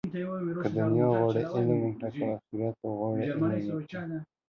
[0.63, 2.09] که دنیا غواړې، علم وکړه.
[2.17, 3.43] که آخرت غواړې علم
[3.75, 4.19] وکړه